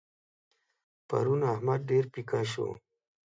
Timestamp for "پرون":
1.07-1.39